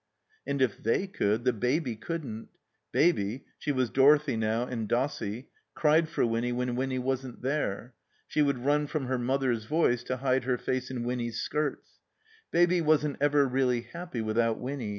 [0.47, 2.49] And if they could, the Baby couldn't.
[2.91, 7.93] Baby (she was Dorothy now and Dossie) cried for Winny when Winny wasn't there.
[8.25, 11.99] She would run from her mother's voice to hide her face in Winny's skirts.
[12.49, 14.89] Baby wasn't ever really happy without Winny.